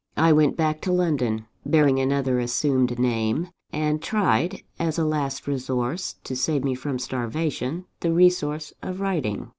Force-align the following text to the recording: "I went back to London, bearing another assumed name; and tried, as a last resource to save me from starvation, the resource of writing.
"I 0.17 0.33
went 0.33 0.57
back 0.57 0.81
to 0.81 0.91
London, 0.91 1.45
bearing 1.63 1.99
another 1.99 2.39
assumed 2.39 2.97
name; 2.97 3.49
and 3.71 4.01
tried, 4.01 4.63
as 4.79 4.97
a 4.97 5.05
last 5.05 5.45
resource 5.45 6.15
to 6.23 6.35
save 6.35 6.63
me 6.63 6.73
from 6.73 6.97
starvation, 6.97 7.85
the 7.99 8.11
resource 8.11 8.73
of 8.81 8.99
writing. 8.99 9.49